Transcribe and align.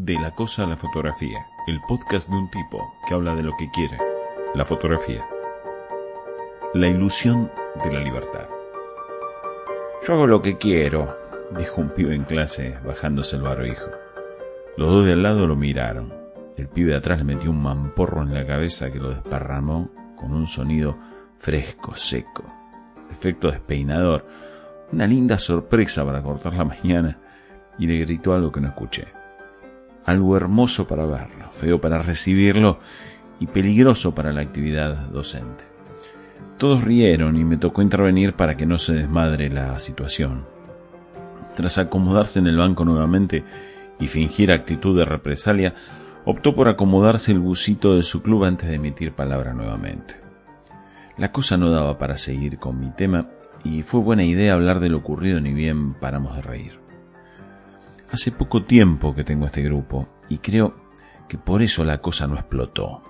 De 0.00 0.14
la 0.14 0.30
cosa 0.30 0.62
a 0.62 0.66
la 0.68 0.76
fotografía, 0.76 1.44
el 1.66 1.80
podcast 1.88 2.28
de 2.28 2.36
un 2.36 2.48
tipo 2.52 2.94
que 3.06 3.14
habla 3.14 3.34
de 3.34 3.42
lo 3.42 3.56
que 3.56 3.68
quiere, 3.68 3.98
la 4.54 4.64
fotografía. 4.64 5.26
La 6.72 6.86
ilusión 6.86 7.50
de 7.82 7.92
la 7.92 7.98
libertad. 7.98 8.46
Yo 10.06 10.14
hago 10.14 10.28
lo 10.28 10.40
que 10.40 10.56
quiero, 10.56 11.12
dijo 11.58 11.80
un 11.80 11.88
pibe 11.90 12.14
en 12.14 12.22
clase 12.22 12.78
bajándose 12.86 13.34
el 13.34 13.42
barbijo. 13.42 13.90
Los 14.76 14.88
dos 14.88 15.04
de 15.04 15.14
al 15.14 15.22
lado 15.24 15.48
lo 15.48 15.56
miraron. 15.56 16.14
El 16.56 16.68
pibe 16.68 16.92
de 16.92 16.98
atrás 16.98 17.18
le 17.18 17.24
metió 17.24 17.50
un 17.50 17.60
mamporro 17.60 18.22
en 18.22 18.32
la 18.32 18.46
cabeza 18.46 18.92
que 18.92 19.00
lo 19.00 19.08
desparramó 19.08 19.90
con 20.14 20.32
un 20.32 20.46
sonido 20.46 20.96
fresco, 21.38 21.96
seco. 21.96 22.44
Efecto 23.10 23.50
despeinador. 23.50 24.24
Una 24.92 25.08
linda 25.08 25.40
sorpresa 25.40 26.04
para 26.04 26.22
cortar 26.22 26.54
la 26.54 26.64
mañana 26.64 27.18
y 27.80 27.88
le 27.88 27.98
gritó 27.98 28.32
algo 28.32 28.52
que 28.52 28.60
no 28.60 28.68
escuché. 28.68 29.17
Algo 30.08 30.38
hermoso 30.38 30.88
para 30.88 31.04
verlo, 31.04 31.50
feo 31.52 31.82
para 31.82 32.00
recibirlo 32.00 32.78
y 33.40 33.46
peligroso 33.46 34.14
para 34.14 34.32
la 34.32 34.40
actividad 34.40 34.96
docente. 35.08 35.64
Todos 36.56 36.82
rieron 36.82 37.36
y 37.36 37.44
me 37.44 37.58
tocó 37.58 37.82
intervenir 37.82 38.32
para 38.32 38.56
que 38.56 38.64
no 38.64 38.78
se 38.78 38.94
desmadre 38.94 39.50
la 39.50 39.78
situación. 39.78 40.46
Tras 41.56 41.76
acomodarse 41.76 42.38
en 42.38 42.46
el 42.46 42.56
banco 42.56 42.86
nuevamente 42.86 43.44
y 44.00 44.06
fingir 44.08 44.50
actitud 44.50 44.98
de 44.98 45.04
represalia, 45.04 45.74
optó 46.24 46.54
por 46.54 46.68
acomodarse 46.68 47.30
el 47.32 47.40
busito 47.40 47.94
de 47.94 48.02
su 48.02 48.22
club 48.22 48.44
antes 48.44 48.66
de 48.66 48.76
emitir 48.76 49.12
palabra 49.12 49.52
nuevamente. 49.52 50.14
La 51.18 51.32
cosa 51.32 51.58
no 51.58 51.68
daba 51.68 51.98
para 51.98 52.16
seguir 52.16 52.58
con 52.58 52.80
mi 52.80 52.92
tema 52.92 53.28
y 53.62 53.82
fue 53.82 54.00
buena 54.00 54.24
idea 54.24 54.54
hablar 54.54 54.80
de 54.80 54.88
lo 54.88 54.96
ocurrido 54.96 55.38
ni 55.42 55.52
bien 55.52 55.92
paramos 55.92 56.34
de 56.34 56.40
reír. 56.40 56.87
Hace 58.10 58.32
poco 58.32 58.64
tiempo 58.64 59.14
que 59.14 59.24
tengo 59.24 59.46
este 59.46 59.62
grupo 59.62 60.08
y 60.28 60.38
creo 60.38 60.74
que 61.28 61.36
por 61.36 61.62
eso 61.62 61.84
la 61.84 61.98
cosa 61.98 62.26
no 62.26 62.36
explotó. 62.36 63.02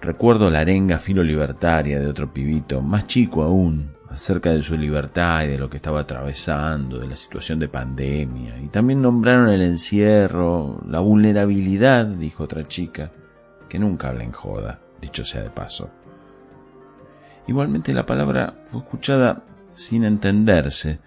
Recuerdo 0.00 0.50
la 0.50 0.60
arenga 0.60 0.98
filo 0.98 1.22
libertaria 1.22 2.00
de 2.00 2.06
otro 2.06 2.32
pibito, 2.32 2.80
más 2.80 3.06
chico 3.06 3.42
aún, 3.42 3.92
acerca 4.08 4.50
de 4.50 4.62
su 4.62 4.76
libertad 4.76 5.44
y 5.44 5.48
de 5.48 5.58
lo 5.58 5.68
que 5.68 5.76
estaba 5.76 6.00
atravesando, 6.00 6.98
de 6.98 7.08
la 7.08 7.16
situación 7.16 7.58
de 7.58 7.68
pandemia. 7.68 8.58
Y 8.60 8.68
también 8.68 9.02
nombraron 9.02 9.48
el 9.48 9.62
encierro, 9.62 10.80
la 10.88 11.00
vulnerabilidad, 11.00 12.06
dijo 12.06 12.44
otra 12.44 12.66
chica, 12.68 13.10
que 13.68 13.78
nunca 13.78 14.08
habla 14.08 14.24
en 14.24 14.32
joda, 14.32 14.80
dicho 15.00 15.24
sea 15.24 15.42
de 15.42 15.50
paso. 15.50 15.90
Igualmente 17.46 17.92
la 17.92 18.06
palabra 18.06 18.62
fue 18.64 18.80
escuchada 18.80 19.42
sin 19.74 20.04
entenderse, 20.04 21.00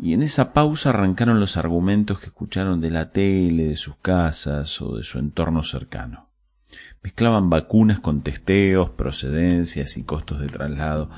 y 0.00 0.12
en 0.14 0.22
esa 0.22 0.52
pausa 0.52 0.90
arrancaron 0.90 1.40
los 1.40 1.56
argumentos 1.56 2.20
que 2.20 2.26
escucharon 2.26 2.80
de 2.80 2.90
la 2.90 3.10
tele, 3.10 3.66
de 3.66 3.76
sus 3.76 3.96
casas 3.96 4.80
o 4.80 4.96
de 4.96 5.02
su 5.02 5.18
entorno 5.18 5.62
cercano. 5.62 6.28
Mezclaban 7.02 7.50
vacunas 7.50 8.00
con 8.00 8.22
testeos, 8.22 8.90
procedencias 8.90 9.96
y 9.96 10.04
costos 10.04 10.40
de 10.40 10.46
traslado. 10.46 11.10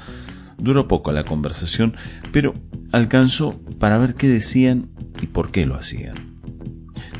Duró 0.56 0.88
poco 0.88 1.12
la 1.12 1.24
conversación, 1.24 1.94
pero 2.32 2.54
alcanzó 2.92 3.58
para 3.78 3.98
ver 3.98 4.14
qué 4.14 4.28
decían 4.28 4.90
y 5.20 5.26
por 5.26 5.50
qué 5.50 5.66
lo 5.66 5.74
hacían. 5.74 6.14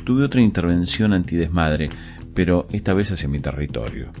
Tuve 0.03 0.23
otra 0.23 0.41
intervención 0.41 1.13
antidesmadre, 1.13 1.89
pero 2.33 2.67
esta 2.71 2.93
vez 2.93 3.11
hacia 3.11 3.29
mi 3.29 3.39
territorio. 3.39 4.11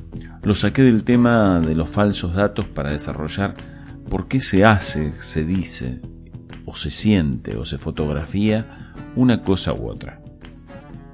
Lo 0.43 0.53
saqué 0.53 0.83
del 0.83 1.03
tema 1.03 1.59
de 1.59 1.75
los 1.75 1.89
falsos 1.89 2.35
datos 2.35 2.65
para 2.65 2.91
desarrollar 2.91 3.55
por 4.09 4.27
qué 4.27 4.41
se 4.41 4.65
hace, 4.65 5.13
se 5.21 5.45
dice 5.45 6.01
o 6.71 6.75
se 6.75 6.89
siente 6.89 7.57
o 7.57 7.65
se 7.65 7.77
fotografía 7.77 8.93
una 9.17 9.41
cosa 9.41 9.73
u 9.73 9.89
otra. 9.89 10.21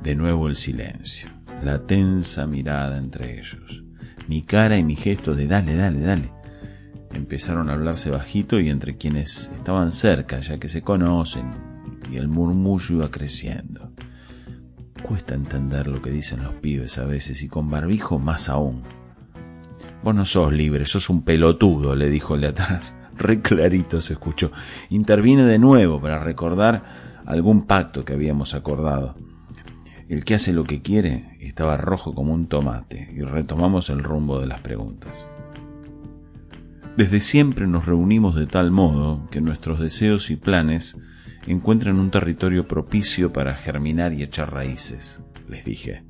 De 0.03 0.13
nuevo 0.15 0.47
el 0.47 0.55
silencio, 0.55 1.29
la 1.63 1.79
tensa 1.79 2.45
mirada 2.45 2.99
entre 2.99 3.39
ellos, 3.39 3.83
mi 4.27 4.43
cara 4.43 4.77
y 4.77 4.83
mi 4.83 4.95
gesto 4.95 5.33
de 5.33 5.47
dale, 5.47 5.75
dale, 5.75 5.99
dale. 5.99 6.31
Empezaron 7.11 7.69
a 7.69 7.73
hablarse 7.73 8.11
bajito 8.11 8.59
y 8.59 8.69
entre 8.69 8.97
quienes 8.97 9.51
estaban 9.57 9.91
cerca, 9.91 10.41
ya 10.41 10.59
que 10.59 10.67
se 10.67 10.83
conocen, 10.83 11.51
y 12.11 12.17
el 12.17 12.27
murmullo 12.27 12.97
iba 12.97 13.09
creciendo. 13.09 13.91
Cuesta 15.01 15.33
entender 15.33 15.87
lo 15.87 16.03
que 16.03 16.11
dicen 16.11 16.43
los 16.43 16.53
pibes 16.55 16.99
a 16.99 17.05
veces 17.05 17.41
y 17.41 17.47
con 17.47 17.71
barbijo 17.71 18.19
más 18.19 18.49
aún. 18.49 18.83
Vos 20.03 20.13
no 20.13 20.25
sos 20.25 20.53
libre, 20.53 20.85
sos 20.85 21.09
un 21.09 21.23
pelotudo, 21.23 21.95
le 21.95 22.11
dijo 22.11 22.35
el 22.35 22.41
de 22.41 22.47
atrás 22.49 22.96
re 23.17 23.41
clarito 23.41 24.01
se 24.01 24.13
escuchó. 24.13 24.51
Intervine 24.89 25.43
de 25.43 25.59
nuevo 25.59 26.01
para 26.01 26.19
recordar 26.19 27.21
algún 27.25 27.65
pacto 27.65 28.05
que 28.05 28.13
habíamos 28.13 28.53
acordado. 28.53 29.15
El 30.07 30.23
que 30.23 30.35
hace 30.35 30.53
lo 30.53 30.63
que 30.63 30.81
quiere 30.81 31.37
estaba 31.41 31.75
rojo 31.77 32.15
como 32.15 32.33
un 32.33 32.47
tomate 32.47 33.11
y 33.13 33.21
retomamos 33.21 33.89
el 33.89 34.03
rumbo 34.03 34.39
de 34.39 34.47
las 34.47 34.61
preguntas. 34.61 35.27
Desde 36.95 37.19
siempre 37.19 37.67
nos 37.67 37.85
reunimos 37.85 38.35
de 38.35 38.47
tal 38.47 38.71
modo 38.71 39.27
que 39.29 39.41
nuestros 39.41 39.79
deseos 39.79 40.31
y 40.31 40.35
planes 40.35 40.99
encuentran 41.45 41.99
un 41.99 42.09
territorio 42.09 42.67
propicio 42.67 43.31
para 43.31 43.55
germinar 43.55 44.13
y 44.13 44.23
echar 44.23 44.53
raíces, 44.53 45.23
les 45.47 45.63
dije. 45.63 46.03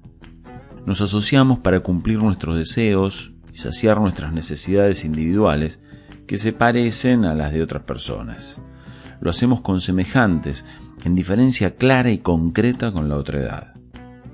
Nos 0.85 1.01
asociamos 1.01 1.59
para 1.59 1.81
cumplir 1.81 2.19
nuestros 2.19 2.57
deseos 2.57 3.33
y 3.53 3.57
saciar 3.57 3.99
nuestras 3.99 4.31
necesidades 4.31 5.03
individuales 5.03 5.83
que 6.27 6.37
se 6.37 6.51
parecen 6.51 7.23
a 7.23 7.33
las 7.33 7.53
de 7.53 7.63
otras 7.63 7.83
personas. 7.83 8.61
Lo 9.21 9.29
hacemos 9.29 9.61
con 9.61 9.81
semejantes, 9.81 10.65
en 11.03 11.15
diferencia 11.15 11.75
clara 11.75 12.11
y 12.11 12.19
concreta 12.19 12.91
con 12.91 13.07
la 13.07 13.15
otra 13.15 13.39
edad. 13.39 13.73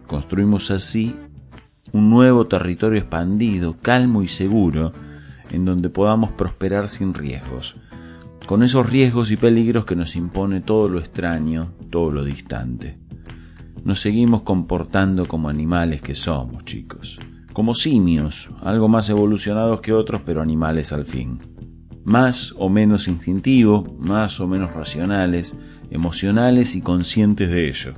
Construimos 0.07 0.71
así 0.71 1.15
un 1.91 2.09
nuevo 2.09 2.47
territorio 2.47 2.99
expandido, 2.99 3.77
calmo 3.79 4.23
y 4.23 4.27
seguro, 4.27 4.91
en 5.51 5.65
donde 5.65 5.89
podamos 5.89 6.31
prosperar 6.31 6.89
sin 6.89 7.13
riesgos, 7.13 7.75
con 8.47 8.63
esos 8.63 8.89
riesgos 8.89 9.29
y 9.29 9.37
peligros 9.37 9.85
que 9.85 9.95
nos 9.95 10.15
impone 10.15 10.61
todo 10.61 10.89
lo 10.89 10.99
extraño, 10.99 11.73
todo 11.91 12.11
lo 12.11 12.23
distante. 12.23 12.97
Nos 13.83 13.99
seguimos 13.99 14.41
comportando 14.41 15.27
como 15.27 15.47
animales 15.47 16.01
que 16.01 16.15
somos, 16.15 16.65
chicos, 16.65 17.19
como 17.53 17.75
simios, 17.75 18.49
algo 18.61 18.87
más 18.87 19.09
evolucionados 19.09 19.81
que 19.81 19.93
otros, 19.93 20.21
pero 20.25 20.41
animales 20.41 20.91
al 20.91 21.05
fin 21.05 21.52
más 22.03 22.53
o 22.57 22.69
menos 22.69 23.07
instintivos, 23.07 23.91
más 23.97 24.39
o 24.39 24.47
menos 24.47 24.73
racionales, 24.73 25.57
emocionales 25.89 26.75
y 26.75 26.81
conscientes 26.81 27.49
de 27.49 27.69
ello. 27.69 27.93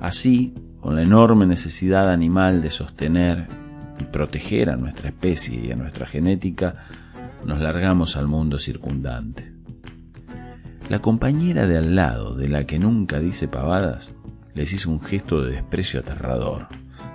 Así, 0.00 0.54
con 0.80 0.96
la 0.96 1.02
enorme 1.02 1.46
necesidad 1.46 2.10
animal 2.10 2.60
de 2.62 2.70
sostener 2.70 3.46
y 4.00 4.04
proteger 4.04 4.70
a 4.70 4.76
nuestra 4.76 5.08
especie 5.08 5.64
y 5.64 5.72
a 5.72 5.76
nuestra 5.76 6.06
genética, 6.06 6.86
nos 7.44 7.60
largamos 7.60 8.16
al 8.16 8.26
mundo 8.26 8.58
circundante. 8.58 9.52
La 10.88 11.00
compañera 11.00 11.66
de 11.66 11.78
al 11.78 11.94
lado, 11.94 12.34
de 12.34 12.48
la 12.48 12.66
que 12.66 12.78
nunca 12.78 13.18
dice 13.18 13.48
pavadas, 13.48 14.14
les 14.54 14.72
hizo 14.72 14.90
un 14.90 15.00
gesto 15.00 15.42
de 15.42 15.52
desprecio 15.52 16.00
aterrador, 16.00 16.68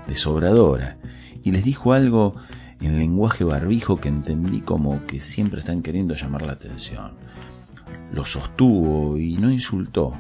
de 0.08 0.16
sobradora, 0.16 0.98
y 1.44 1.52
les 1.52 1.64
dijo 1.64 1.94
algo 1.94 2.36
en 2.82 2.98
lenguaje 2.98 3.44
barbijo 3.44 3.98
que 3.98 4.10
entendí 4.10 4.62
como 4.62 5.06
que 5.06 5.20
siempre 5.20 5.60
están 5.60 5.82
queriendo 5.82 6.16
llamar 6.16 6.46
la 6.46 6.54
atención. 6.54 7.12
Lo 8.14 8.26
sostuvo 8.26 9.18
y 9.18 9.36
no 9.38 9.52
insultó. 9.52 10.14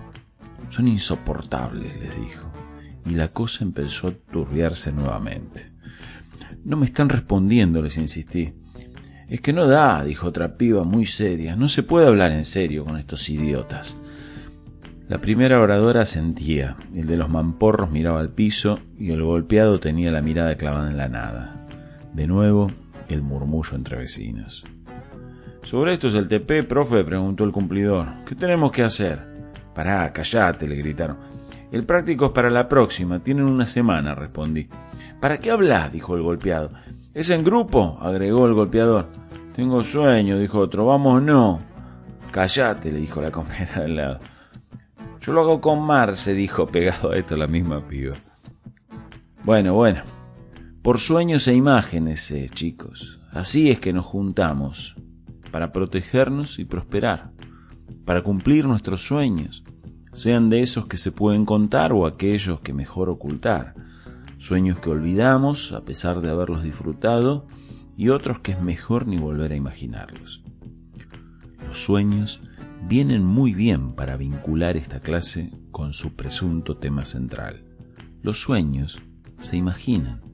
Son 0.70 0.88
insoportables, 0.88 1.98
les 2.00 2.16
dijo. 2.20 2.52
Y 3.06 3.16
la 3.16 3.30
cosa 3.30 3.64
empezó 3.64 4.10
a 4.10 4.12
turbiarse 4.32 4.92
nuevamente. 4.92 5.72
No 6.66 6.78
me 6.78 6.86
están 6.86 7.10
respondiendo, 7.10 7.82
les 7.82 7.98
insistí. 7.98 8.54
Es 9.28 9.42
que 9.42 9.54
no 9.54 9.68
da, 9.68 10.04
dijo 10.04 10.28
otra 10.28 10.58
piba 10.58 10.84
muy 10.84 11.06
seria. 11.06 11.56
No 11.56 11.70
se 11.70 11.84
puede 11.84 12.08
hablar 12.08 12.32
en 12.32 12.46
serio 12.46 12.84
con 12.84 12.98
estos 12.98 13.30
idiotas. 13.30 13.96
La 15.08 15.22
primera 15.22 15.60
oradora 15.60 16.06
sentía, 16.06 16.78
el 16.94 17.08
de 17.08 17.18
los 17.18 17.30
mamporros 17.30 17.90
miraba 17.90 18.20
al 18.20 18.30
piso 18.30 18.80
y 19.00 19.10
el 19.12 19.24
golpeado 19.24 19.80
tenía 19.80 20.12
la 20.12 20.22
mirada 20.22 20.56
clavada 20.56 20.92
en 20.92 20.98
la 20.98 21.10
nada. 21.10 21.59
De 22.20 22.28
nuevo, 22.28 22.70
el 23.08 23.22
murmullo 23.22 23.78
entre 23.78 23.96
vecinos. 23.96 24.66
Sobre 25.64 25.94
esto 25.94 26.10
es 26.10 26.16
el 26.16 26.28
TP, 26.28 26.68
profe, 26.68 27.06
preguntó 27.06 27.46
el 27.46 27.54
cumplidor. 27.54 28.26
¿Qué 28.26 28.36
tenemos 28.36 28.74
que 28.74 28.84
hacer? 28.84 29.26
Pará, 29.74 30.12
callate, 30.12 30.68
le 30.68 30.76
gritaron. 30.76 31.16
El 31.72 31.86
práctico 31.86 32.26
es 32.26 32.32
para 32.32 32.50
la 32.50 32.68
próxima, 32.68 33.24
tienen 33.24 33.50
una 33.50 33.66
semana, 33.66 34.16
respondí. 34.16 34.68
¿Para 35.22 35.38
qué 35.38 35.50
hablas? 35.50 35.94
dijo 35.94 36.14
el 36.18 36.22
golpeado. 36.22 36.72
¿Es 37.14 37.30
en 37.30 37.42
grupo? 37.42 37.98
agregó 38.02 38.48
el 38.48 38.54
golpeador. 38.54 39.06
Tengo 39.56 39.82
sueño, 39.82 40.38
dijo 40.38 40.60
otro. 40.60 40.88
Vamos, 40.88 41.24
no. 41.24 41.62
Callate, 42.32 42.92
le 42.92 43.00
dijo 43.00 43.22
la 43.22 43.32
compañera 43.32 43.86
al 43.86 43.96
lado. 43.96 44.20
Yo 45.22 45.32
lo 45.32 45.40
hago 45.40 45.62
con 45.62 45.82
Marce, 45.84 46.34
dijo 46.34 46.68
pegado 46.68 47.12
a 47.12 47.16
esto 47.16 47.38
la 47.38 47.48
misma 47.48 47.80
piba. 47.88 48.18
Bueno, 49.46 49.74
bueno, 49.74 50.04
por 50.90 51.00
sueños 51.00 51.48
e 51.48 51.54
imágenes, 51.54 52.32
eh, 52.32 52.50
chicos. 52.52 53.20
Así 53.30 53.70
es 53.70 53.80
que 53.80 53.94
nos 53.94 54.08
juntamos, 54.08 54.96
para 55.52 55.72
protegernos 55.72 56.58
y 56.58 56.66
prosperar, 56.66 57.30
para 58.06 58.24
cumplir 58.24 58.66
nuestros 58.66 59.04
sueños, 59.04 59.64
sean 60.14 60.50
de 60.50 60.64
esos 60.64 60.88
que 60.88 60.98
se 60.98 61.12
pueden 61.12 61.46
contar 61.46 61.94
o 61.94 62.08
aquellos 62.08 62.62
que 62.62 62.74
mejor 62.74 63.12
ocultar, 63.12 63.76
sueños 64.40 64.80
que 64.80 64.90
olvidamos 64.90 65.74
a 65.74 65.86
pesar 65.86 66.22
de 66.22 66.32
haberlos 66.32 66.64
disfrutado 66.64 67.46
y 67.96 68.10
otros 68.10 68.40
que 68.40 68.54
es 68.54 68.60
mejor 68.60 69.06
ni 69.06 69.18
volver 69.18 69.52
a 69.52 69.58
imaginarlos. 69.58 70.44
Los 71.68 71.78
sueños 71.84 72.42
vienen 72.88 73.24
muy 73.24 73.54
bien 73.54 73.94
para 73.94 74.18
vincular 74.18 74.76
esta 74.76 75.02
clase 75.02 75.52
con 75.70 75.94
su 75.94 76.16
presunto 76.16 76.78
tema 76.78 77.06
central. 77.06 77.64
Los 78.24 78.42
sueños 78.42 79.00
se 79.38 79.56
imaginan. 79.56 80.29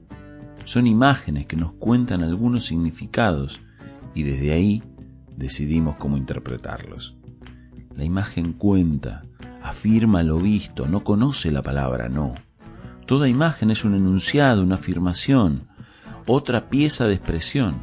Son 0.66 0.88
imágenes 0.88 1.46
que 1.46 1.54
nos 1.54 1.74
cuentan 1.74 2.24
algunos 2.24 2.64
significados 2.64 3.60
y 4.16 4.24
desde 4.24 4.50
ahí 4.50 4.82
decidimos 5.36 5.94
cómo 5.94 6.16
interpretarlos. 6.16 7.16
La 7.94 8.02
imagen 8.02 8.52
cuenta, 8.52 9.22
afirma 9.62 10.24
lo 10.24 10.38
visto, 10.38 10.88
no 10.88 11.04
conoce 11.04 11.52
la 11.52 11.62
palabra 11.62 12.08
no. 12.08 12.34
Toda 13.06 13.28
imagen 13.28 13.70
es 13.70 13.84
un 13.84 13.94
enunciado, 13.94 14.64
una 14.64 14.74
afirmación, 14.74 15.68
otra 16.26 16.68
pieza 16.68 17.06
de 17.06 17.14
expresión. 17.14 17.76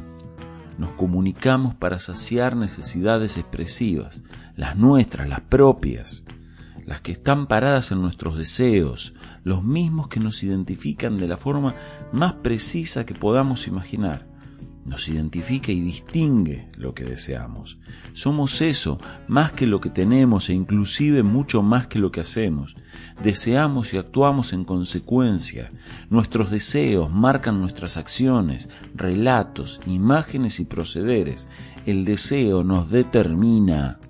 Nos 0.76 0.90
comunicamos 0.90 1.74
para 1.74 1.98
saciar 1.98 2.54
necesidades 2.54 3.38
expresivas, 3.38 4.24
las 4.56 4.76
nuestras, 4.76 5.26
las 5.26 5.40
propias, 5.40 6.26
las 6.84 7.00
que 7.00 7.12
están 7.12 7.46
paradas 7.46 7.92
en 7.92 8.02
nuestros 8.02 8.36
deseos, 8.36 9.14
los 9.44 9.62
mismos 9.62 10.08
que 10.08 10.20
nos 10.20 10.42
identifican 10.42 11.16
de 11.16 11.28
la 11.28 11.36
forma 11.36 11.74
más 12.12 12.32
precisa 12.34 13.06
que 13.06 13.14
podamos 13.14 13.68
imaginar 13.68 14.34
nos 14.84 15.08
identifica 15.08 15.72
y 15.72 15.80
distingue 15.80 16.68
lo 16.76 16.94
que 16.94 17.04
deseamos. 17.04 17.78
Somos 18.12 18.60
eso, 18.60 18.98
más 19.28 19.52
que 19.52 19.66
lo 19.66 19.80
que 19.80 19.88
tenemos 19.88 20.50
e 20.50 20.54
inclusive 20.54 21.22
mucho 21.22 21.62
más 21.62 21.86
que 21.86 21.98
lo 21.98 22.12
que 22.12 22.20
hacemos. 22.20 22.76
Deseamos 23.22 23.94
y 23.94 23.96
actuamos 23.96 24.52
en 24.52 24.64
consecuencia. 24.64 25.72
Nuestros 26.10 26.50
deseos 26.50 27.10
marcan 27.10 27.60
nuestras 27.60 27.96
acciones, 27.96 28.68
relatos, 28.94 29.80
imágenes 29.86 30.60
y 30.60 30.66
procederes. 30.66 31.48
El 31.86 32.04
deseo 32.04 32.62
nos 32.62 32.90
determina. 32.90 34.00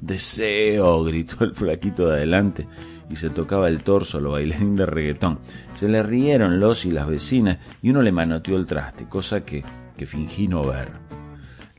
Deseo, 0.00 1.04
gritó 1.04 1.44
el 1.44 1.54
flaquito 1.54 2.08
de 2.08 2.14
adelante 2.14 2.66
y 3.10 3.16
se 3.16 3.30
tocaba 3.30 3.68
el 3.68 3.82
torso 3.82 4.18
a 4.18 4.20
lo 4.20 4.32
bailarín 4.32 4.76
de 4.76 4.86
reggaetón. 4.86 5.40
Se 5.74 5.88
le 5.88 6.02
rieron 6.02 6.60
los 6.60 6.84
y 6.86 6.90
las 6.92 7.08
vecinas 7.08 7.58
y 7.82 7.90
uno 7.90 8.02
le 8.02 8.12
manoteó 8.12 8.56
el 8.56 8.66
traste, 8.66 9.06
cosa 9.06 9.44
que 9.44 9.64
que 10.00 10.06
fingí 10.06 10.48
no 10.48 10.64
ver. 10.64 10.92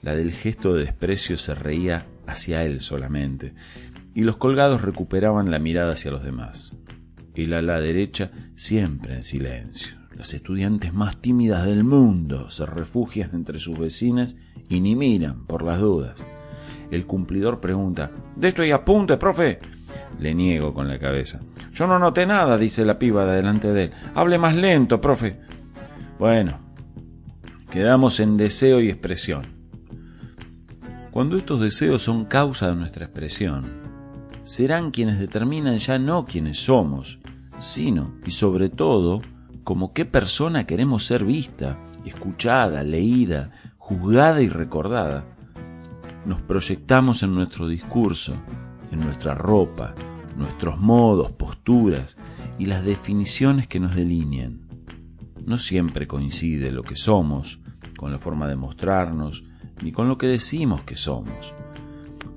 La 0.04 0.16
del 0.16 0.32
gesto 0.32 0.76
de 0.76 0.84
desprecio 0.84 1.40
se 1.40 1.56
reía 1.56 2.06
hacia 2.28 2.64
él 2.64 2.80
solamente, 2.80 3.56
y 4.14 4.22
los 4.22 4.38
colgados 4.38 4.84
recuperaban 4.84 5.50
la 5.50 5.58
mirada 5.58 5.94
hacia 5.94 6.12
los 6.12 6.24
demás. 6.24 6.78
El 7.34 7.52
a 7.56 7.64
la 7.64 7.80
derecha 7.80 8.30
siempre 8.56 9.16
en 9.16 9.24
silencio. 9.24 9.98
Las 10.16 10.36
estudiantes 10.36 10.94
más 10.94 11.20
tímidas 11.20 11.66
del 11.66 11.84
mundo 11.84 12.52
se 12.52 12.68
refugian 12.68 13.32
entre 13.34 13.58
sus 13.58 13.80
vecinas 13.80 14.36
y 14.70 14.82
ni 14.82 14.96
miran 14.96 15.48
por 15.48 15.64
las 15.64 15.80
dudas. 15.80 16.24
El 16.92 17.08
cumplidor 17.08 17.60
pregunta, 17.60 18.12
¿De 18.36 18.50
esto 18.50 18.62
hay 18.62 18.70
apunte, 18.70 19.18
profe? 19.18 19.58
Le 20.20 20.36
niego 20.36 20.74
con 20.74 20.88
la 20.88 21.00
cabeza. 21.00 21.42
Yo 21.74 21.88
no 21.88 21.98
noté 22.00 22.26
nada, 22.26 22.58
dice 22.58 22.86
la 22.86 23.00
piba 23.00 23.26
de 23.26 23.38
delante 23.38 23.72
de 23.74 23.86
él. 23.86 23.92
Hable 24.14 24.38
más 24.38 24.56
lento, 24.56 25.02
profe. 25.02 25.40
Bueno, 26.20 26.72
Quedamos 27.72 28.20
en 28.20 28.36
deseo 28.36 28.82
y 28.82 28.90
expresión. 28.90 29.44
Cuando 31.12 31.38
estos 31.38 31.62
deseos 31.62 32.02
son 32.02 32.26
causa 32.26 32.68
de 32.68 32.76
nuestra 32.76 33.06
expresión, 33.06 33.64
serán 34.44 34.92
quienes 34.92 35.20
determinan 35.20 35.78
ya 35.78 35.98
no 35.98 36.26
quienes 36.26 36.60
somos, 36.60 37.20
sino 37.60 38.16
y 38.26 38.32
sobre 38.32 38.68
todo 38.68 39.22
como 39.64 39.94
qué 39.94 40.04
persona 40.04 40.68
queremos 40.68 41.06
ser 41.06 41.24
vista, 41.24 41.80
escuchada, 42.04 42.84
leída, 42.84 43.52
juzgada 43.78 44.42
y 44.42 44.50
recordada. 44.50 45.24
Nos 46.26 46.42
proyectamos 46.42 47.24
en 47.24 47.32
nuestro 47.32 47.70
discurso, 47.70 48.36
en 48.92 49.00
nuestra 49.00 49.34
ropa, 49.34 49.96
nuestros 50.38 50.80
modos, 50.80 51.32
posturas 51.32 52.18
y 52.60 52.66
las 52.66 52.84
definiciones 52.84 53.68
que 53.68 53.80
nos 53.80 53.96
delinean. 53.96 54.68
No 55.46 55.58
siempre 55.58 56.08
coincide 56.08 56.72
lo 56.72 56.84
que 56.84 56.96
somos 56.96 57.60
con 57.98 58.12
la 58.12 58.20
forma 58.20 58.48
de 58.48 58.56
mostrarnos, 58.56 59.44
ni 59.84 59.92
con 59.92 60.08
lo 60.08 60.18
que 60.18 60.28
decimos 60.28 60.84
que 60.84 60.96
somos. 60.96 61.54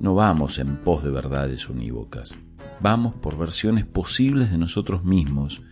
No 0.00 0.14
vamos 0.14 0.58
en 0.58 0.76
pos 0.76 1.02
de 1.04 1.10
verdades 1.10 1.68
unívocas, 1.68 2.38
vamos 2.80 3.14
por 3.14 3.38
versiones 3.38 3.84
posibles 3.84 4.50
de 4.50 4.58
nosotros 4.58 5.04
mismos 5.04 5.62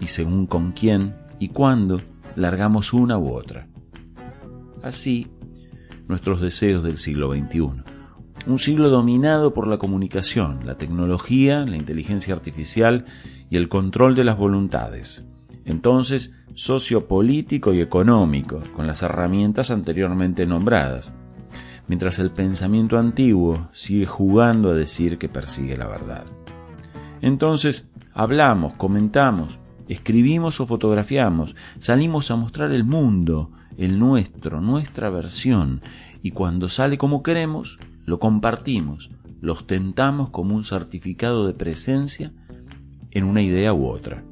y 0.00 0.08
según 0.08 0.46
con 0.46 0.72
quién 0.72 1.14
y 1.38 1.48
cuándo 1.48 2.00
largamos 2.36 2.92
una 2.92 3.18
u 3.18 3.32
otra. 3.32 3.68
Así, 4.82 5.28
nuestros 6.08 6.40
deseos 6.40 6.82
del 6.82 6.98
siglo 6.98 7.32
XXI. 7.32 7.91
Un 8.44 8.58
siglo 8.58 8.90
dominado 8.90 9.54
por 9.54 9.68
la 9.68 9.78
comunicación, 9.78 10.66
la 10.66 10.76
tecnología, 10.76 11.64
la 11.64 11.76
inteligencia 11.76 12.34
artificial 12.34 13.04
y 13.50 13.56
el 13.56 13.68
control 13.68 14.16
de 14.16 14.24
las 14.24 14.36
voluntades. 14.36 15.28
Entonces, 15.64 16.34
sociopolítico 16.54 17.72
y 17.72 17.80
económico, 17.80 18.60
con 18.74 18.88
las 18.88 19.02
herramientas 19.02 19.70
anteriormente 19.70 20.44
nombradas, 20.44 21.14
mientras 21.86 22.18
el 22.18 22.30
pensamiento 22.30 22.98
antiguo 22.98 23.68
sigue 23.72 24.06
jugando 24.06 24.70
a 24.70 24.74
decir 24.74 25.18
que 25.18 25.28
persigue 25.28 25.76
la 25.76 25.86
verdad. 25.86 26.24
Entonces, 27.20 27.92
hablamos, 28.12 28.74
comentamos, 28.74 29.60
escribimos 29.88 30.60
o 30.60 30.66
fotografiamos, 30.66 31.54
salimos 31.78 32.30
a 32.32 32.36
mostrar 32.36 32.72
el 32.72 32.82
mundo, 32.82 33.52
el 33.76 34.00
nuestro, 34.00 34.60
nuestra 34.60 35.10
versión, 35.10 35.80
y 36.22 36.32
cuando 36.32 36.68
sale 36.68 36.98
como 36.98 37.22
queremos, 37.22 37.78
lo 38.04 38.18
compartimos, 38.18 39.10
lo 39.40 39.54
ostentamos 39.54 40.30
como 40.30 40.54
un 40.54 40.64
certificado 40.64 41.46
de 41.46 41.54
presencia 41.54 42.32
en 43.10 43.24
una 43.24 43.42
idea 43.42 43.74
u 43.74 43.86
otra, 43.86 44.24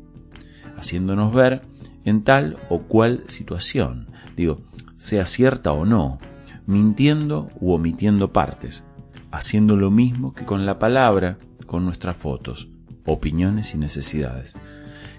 haciéndonos 0.76 1.34
ver 1.34 1.62
en 2.04 2.24
tal 2.24 2.58
o 2.68 2.82
cual 2.82 3.24
situación, 3.26 4.08
digo, 4.36 4.62
sea 4.96 5.26
cierta 5.26 5.72
o 5.72 5.84
no, 5.84 6.18
mintiendo 6.66 7.50
u 7.60 7.72
omitiendo 7.72 8.32
partes, 8.32 8.86
haciendo 9.30 9.76
lo 9.76 9.90
mismo 9.90 10.34
que 10.34 10.44
con 10.44 10.66
la 10.66 10.78
palabra, 10.78 11.38
con 11.66 11.84
nuestras 11.84 12.16
fotos, 12.16 12.68
opiniones 13.06 13.74
y 13.74 13.78
necesidades. 13.78 14.56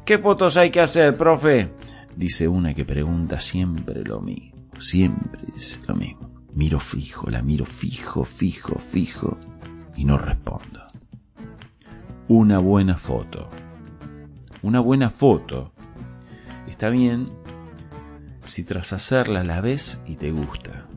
¿Qué 0.06 0.18
fotos 0.18 0.58
hay 0.58 0.72
que 0.72 0.82
hacer, 0.82 1.18
profe? 1.18 1.74
Dice 2.16 2.48
una 2.48 2.74
que 2.74 2.86
pregunta 2.86 3.40
siempre 3.40 4.04
lo 4.04 4.22
mismo, 4.22 4.66
siempre 4.80 5.42
dice 5.54 5.80
lo 5.88 5.96
mismo. 5.96 6.31
Miro 6.54 6.80
fijo, 6.80 7.30
la 7.30 7.42
miro 7.42 7.66
fijo, 7.66 8.24
fijo, 8.24 8.80
fijo 8.80 9.38
y 9.96 10.06
no 10.06 10.18
respondo. 10.18 10.82
Una 12.28 12.60
buena 12.60 12.98
foto. 12.98 13.50
Una 14.62 14.80
buena 14.80 15.10
foto 15.10 15.74
Está 16.82 16.90
bien 16.90 17.26
si 18.44 18.64
tras 18.64 18.92
hacerla 18.92 19.44
la 19.44 19.62
ves 19.62 20.02
y 20.08 20.16
te 20.16 20.32
gusta. 20.32 20.88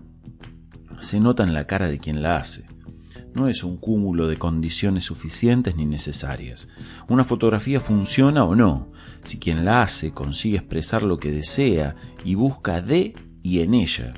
Se 1.00 1.20
nota 1.20 1.42
en 1.42 1.52
la 1.52 1.66
cara 1.66 1.88
de 1.88 1.98
quien 1.98 2.22
la 2.22 2.36
hace. 2.36 2.64
No 3.34 3.48
es 3.48 3.64
un 3.64 3.76
cúmulo 3.76 4.28
de 4.28 4.38
condiciones 4.38 5.04
suficientes 5.04 5.76
ni 5.76 5.84
necesarias. 5.84 6.68
Una 7.08 7.24
fotografía 7.24 7.80
funciona 7.80 8.44
o 8.44 8.54
no, 8.54 8.92
si 9.24 9.38
quien 9.38 9.66
la 9.66 9.82
hace 9.82 10.12
consigue 10.12 10.56
expresar 10.56 11.02
lo 11.02 11.18
que 11.18 11.32
desea 11.32 11.96
y 12.24 12.34
busca 12.34 12.80
de 12.80 13.12
y 13.42 13.60
en 13.60 13.74
ella. 13.74 14.14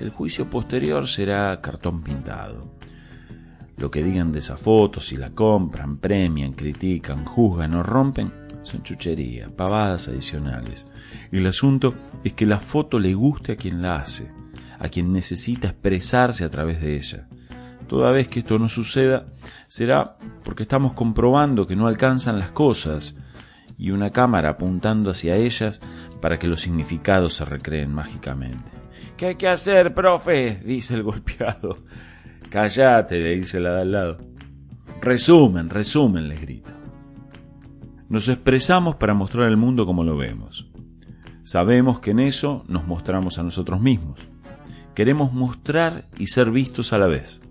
El 0.00 0.10
juicio 0.10 0.48
posterior 0.48 1.08
será 1.08 1.60
cartón 1.60 2.02
pintado. 2.02 2.72
Lo 3.76 3.90
que 3.90 4.02
digan 4.02 4.32
de 4.32 4.40
esa 4.40 4.56
foto, 4.56 5.00
si 5.00 5.16
la 5.16 5.30
compran, 5.30 5.98
premian, 5.98 6.52
critican, 6.52 7.24
juzgan 7.24 7.74
o 7.74 7.82
rompen, 7.82 8.32
son 8.62 8.82
chucherías, 8.82 9.50
pavadas 9.50 10.08
adicionales. 10.08 10.86
El 11.32 11.46
asunto 11.46 11.94
es 12.22 12.32
que 12.32 12.46
la 12.46 12.60
foto 12.60 12.98
le 12.98 13.14
guste 13.14 13.52
a 13.52 13.56
quien 13.56 13.82
la 13.82 13.96
hace, 13.96 14.30
a 14.78 14.88
quien 14.88 15.12
necesita 15.12 15.68
expresarse 15.68 16.44
a 16.44 16.50
través 16.50 16.80
de 16.80 16.96
ella. 16.96 17.28
Toda 17.86 18.12
vez 18.12 18.28
que 18.28 18.40
esto 18.40 18.58
no 18.58 18.68
suceda, 18.68 19.26
será 19.66 20.18
porque 20.44 20.64
estamos 20.64 20.92
comprobando 20.92 21.66
que 21.66 21.76
no 21.76 21.86
alcanzan 21.86 22.38
las 22.38 22.50
cosas 22.50 23.18
y 23.78 23.92
una 23.92 24.10
cámara 24.10 24.50
apuntando 24.50 25.10
hacia 25.10 25.36
ellas 25.36 25.80
para 26.20 26.38
que 26.38 26.48
los 26.48 26.60
significados 26.60 27.34
se 27.34 27.44
recreen 27.44 27.92
mágicamente. 27.92 28.70
¿Qué 29.16 29.26
hay 29.26 29.34
que 29.36 29.48
hacer, 29.48 29.94
profe? 29.94 30.60
dice 30.64 30.94
el 30.94 31.02
golpeado. 31.02 31.78
Cállate, 32.50 33.20
le 33.20 33.36
dice 33.36 33.60
la 33.60 33.74
de 33.74 33.80
al 33.82 33.92
lado. 33.92 34.18
Resumen, 35.00 35.70
resumen, 35.70 36.28
les 36.28 36.40
grito. 36.40 36.70
Nos 38.08 38.28
expresamos 38.28 38.96
para 38.96 39.14
mostrar 39.14 39.46
al 39.46 39.56
mundo 39.56 39.84
como 39.84 40.02
lo 40.02 40.16
vemos. 40.16 40.70
Sabemos 41.42 42.00
que 42.00 42.12
en 42.12 42.20
eso 42.20 42.64
nos 42.68 42.86
mostramos 42.86 43.38
a 43.38 43.42
nosotros 43.42 43.80
mismos. 43.80 44.28
Queremos 44.94 45.32
mostrar 45.32 46.06
y 46.18 46.26
ser 46.28 46.50
vistos 46.50 46.92
a 46.92 46.98
la 46.98 47.06
vez. 47.06 47.42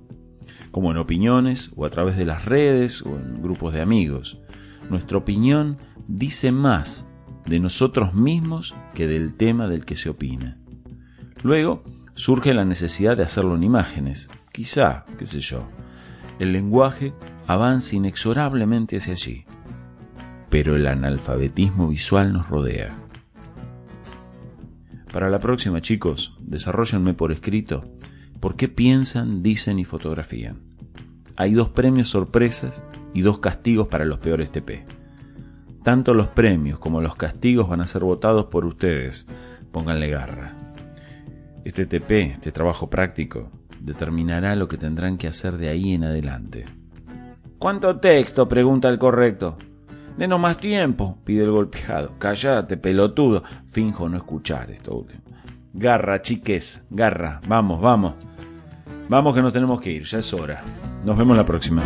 como 0.72 0.92
en 0.92 0.98
opiniones 0.98 1.74
o 1.76 1.86
a 1.86 1.90
través 1.90 2.18
de 2.18 2.26
las 2.26 2.46
redes 2.46 3.02
o 3.02 3.16
en 3.16 3.42
grupos 3.42 3.74
de 3.74 3.82
amigos. 3.82 4.40
Nuestra 4.90 5.18
opinión 5.18 5.78
dice 6.08 6.52
más 6.52 7.10
de 7.46 7.60
nosotros 7.60 8.14
mismos 8.14 8.76
que 8.94 9.08
del 9.08 9.34
tema 9.34 9.68
del 9.68 9.86
que 9.86 9.96
se 9.96 10.10
opina. 10.10 10.60
Luego 11.44 11.84
surge 12.16 12.54
la 12.54 12.66
necesidad 12.66 13.16
de 13.16 13.24
hacerlo 13.24 13.56
en 13.56 13.64
imágenes. 13.64 14.30
Quizá, 14.52 15.06
qué 15.18 15.26
sé 15.26 15.40
yo, 15.40 15.68
el 16.40 16.54
lenguaje 16.54 17.14
avanza 17.46 17.96
inexorablemente 17.96 18.98
hacia 18.98 19.14
allí. 19.14 19.46
Pero 20.50 20.76
el 20.76 20.88
analfabetismo 20.88 21.90
visual 21.90 22.34
nos 22.34 22.50
rodea. 22.50 22.98
Para 25.12 25.30
la 25.30 25.40
próxima, 25.40 25.82
chicos, 25.82 26.38
desarrollenme 26.40 27.14
por 27.14 27.32
escrito 27.32 27.84
por 28.40 28.56
qué 28.56 28.68
piensan, 28.68 29.42
dicen 29.42 29.80
y 29.80 29.86
fotografían. 29.86 30.62
Hay 31.36 31.54
dos 31.54 31.70
premios 31.70 32.10
sorpresas 32.10 32.84
y 33.14 33.22
dos 33.22 33.40
castigos 33.40 33.88
para 33.88 34.06
los 34.06 34.20
peores 34.20 34.52
TP. 34.52 34.86
Tanto 35.84 36.14
los 36.14 36.28
premios 36.28 36.80
como 36.80 37.02
los 37.02 37.16
castigos 37.16 37.70
van 37.70 37.82
a 37.82 37.88
ser 37.88 38.04
votados 38.04 38.46
por 38.48 38.66
ustedes. 38.66 39.28
Pónganle 39.72 40.10
garra. 40.10 40.67
Este 41.68 41.86
TP, 41.86 42.32
este 42.32 42.54
trabajo 42.54 42.90
práctico, 42.90 43.52
determinará 43.82 44.56
lo 44.56 44.70
que 44.70 44.78
tendrán 44.78 45.18
que 45.18 45.28
hacer 45.28 45.58
de 45.58 45.68
ahí 45.68 45.96
en 45.96 46.06
adelante. 46.06 46.64
¿Cuánto 47.60 47.98
texto? 48.00 48.48
pregunta 48.48 48.88
el 48.88 48.98
correcto. 48.98 49.58
Denos 50.18 50.40
más 50.40 50.56
tiempo, 50.60 51.18
pide 51.26 51.44
el 51.44 51.52
golpeado. 51.52 52.14
Cállate, 52.18 52.78
pelotudo. 52.78 53.44
Finjo 53.66 54.08
no 54.08 54.16
escuchar 54.16 54.72
esto 54.72 54.96
último. 54.96 55.24
Garra, 55.74 56.22
chiques, 56.22 56.88
garra. 56.90 57.42
Vamos, 57.50 57.82
vamos. 57.82 58.14
Vamos 59.10 59.36
que 59.36 59.42
nos 59.42 59.52
tenemos 59.52 59.82
que 59.82 59.92
ir, 59.92 60.04
ya 60.06 60.20
es 60.20 60.34
hora. 60.34 60.64
Nos 61.04 61.18
vemos 61.18 61.36
la 61.36 61.46
próxima. 61.46 61.84